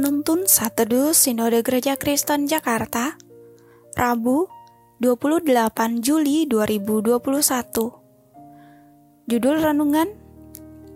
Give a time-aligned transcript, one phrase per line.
[0.00, 3.20] penuntun Saat Teduh Sinode Gereja Kristen Jakarta,
[3.92, 4.48] Rabu
[4.96, 5.44] 28
[6.00, 7.20] Juli 2021.
[9.28, 10.08] Judul Renungan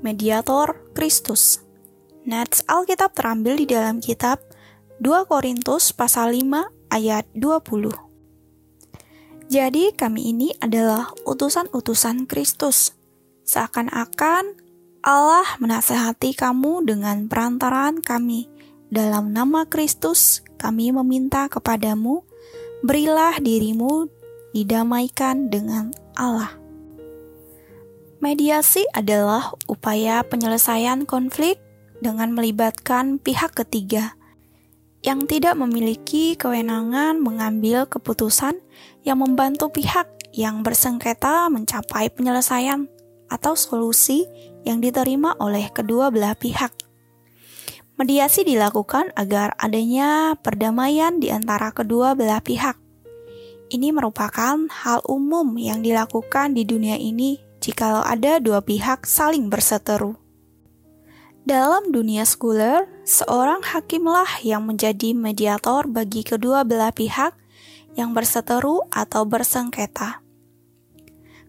[0.00, 1.60] Mediator Kristus.
[2.24, 4.40] Nats Alkitab terambil di dalam kitab
[5.04, 7.92] 2 Korintus pasal 5 ayat 20.
[9.52, 12.96] Jadi kami ini adalah utusan-utusan Kristus.
[13.44, 14.64] Seakan-akan
[15.04, 18.53] Allah menasehati kamu dengan perantaraan kami.
[18.94, 22.22] Dalam nama Kristus, kami meminta kepadamu,
[22.86, 24.06] berilah dirimu
[24.54, 26.54] didamaikan dengan Allah.
[28.22, 31.58] Mediasi adalah upaya penyelesaian konflik
[31.98, 34.14] dengan melibatkan pihak ketiga
[35.02, 38.62] yang tidak memiliki kewenangan mengambil keputusan
[39.02, 42.86] yang membantu pihak yang bersengketa mencapai penyelesaian
[43.26, 44.22] atau solusi
[44.62, 46.93] yang diterima oleh kedua belah pihak.
[47.94, 52.74] Mediasi dilakukan agar adanya perdamaian di antara kedua belah pihak.
[53.70, 60.18] Ini merupakan hal umum yang dilakukan di dunia ini jikalau ada dua pihak saling berseteru.
[61.44, 67.36] Dalam dunia sekuler, seorang hakimlah yang menjadi mediator bagi kedua belah pihak
[67.94, 70.24] yang berseteru atau bersengketa.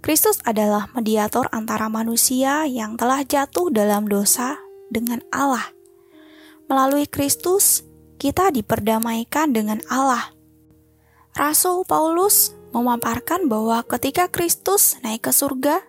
[0.05, 4.61] Kristus adalah mediator antara manusia yang telah jatuh dalam dosa
[4.93, 5.73] dengan Allah.
[6.65, 7.85] Melalui Kristus,
[8.17, 10.33] kita diperdamaikan dengan Allah.
[11.37, 15.85] Rasul Paulus memaparkan bahwa ketika Kristus naik ke surga,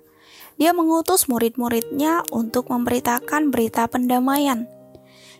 [0.61, 4.69] dia mengutus murid-muridnya untuk memberitakan berita pendamaian.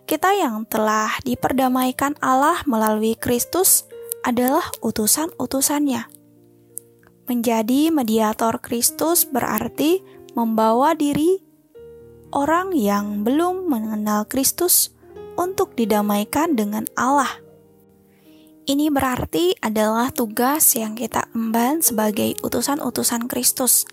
[0.09, 3.85] Kita yang telah diperdamaikan Allah melalui Kristus
[4.25, 6.09] adalah utusan-utusannya.
[7.29, 10.01] Menjadi mediator Kristus berarti
[10.33, 11.45] membawa diri
[12.33, 14.96] orang yang belum mengenal Kristus
[15.37, 17.31] untuk didamaikan dengan Allah.
[18.67, 23.87] Ini berarti adalah tugas yang kita emban sebagai utusan-utusan Kristus.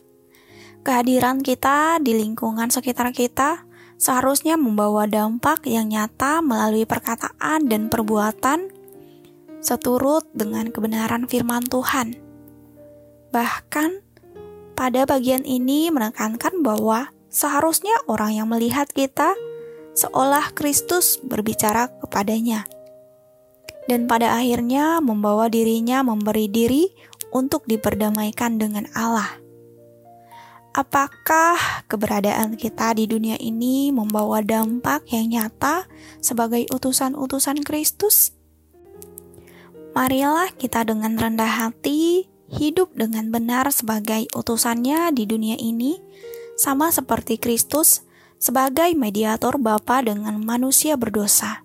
[0.81, 3.69] Kehadiran kita di lingkungan sekitar kita
[4.01, 8.73] seharusnya membawa dampak yang nyata melalui perkataan dan perbuatan
[9.61, 12.19] seturut dengan kebenaran firman Tuhan.
[13.31, 13.91] Bahkan,
[14.73, 19.37] pada bagian ini menekankan bahwa seharusnya orang yang melihat kita
[19.93, 22.65] seolah Kristus berbicara kepadanya.
[23.85, 26.87] Dan pada akhirnya membawa dirinya memberi diri
[27.33, 29.43] untuk diperdamaikan dengan Allah.
[30.73, 35.85] Apakah keberadaan kita di dunia ini membawa dampak yang nyata
[36.17, 38.33] sebagai utusan-utusan Kristus?
[39.93, 46.01] Marilah kita dengan rendah hati hidup dengan benar sebagai utusannya di dunia ini,
[46.57, 48.05] sama seperti Kristus
[48.43, 51.63] sebagai mediator Bapa dengan manusia berdosa.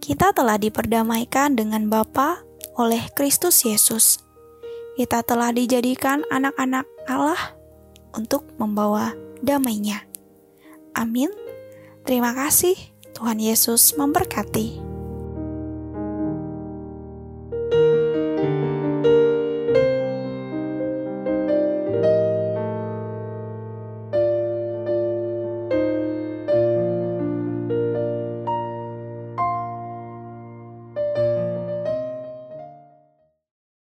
[0.00, 2.40] Kita telah diperdamaikan dengan Bapa
[2.80, 4.24] oleh Kristus Yesus.
[4.96, 7.60] Kita telah dijadikan anak-anak Allah
[8.16, 9.12] untuk membawa
[9.44, 10.08] damainya.
[10.96, 11.28] Amin.
[12.08, 12.76] Terima kasih.
[13.12, 14.83] Tuhan Yesus memberkati.